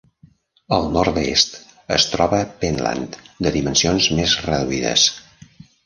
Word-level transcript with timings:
Al 0.77 0.87
nord-est 0.95 1.59
es 1.97 2.07
troba 2.15 2.41
Pentland, 2.65 3.21
de 3.47 3.55
dimensions 3.61 4.11
més 4.21 4.39
reduïdes. 4.51 5.11